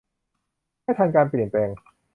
[0.81, 1.69] ให้ทันการเปลี่ยนแปลง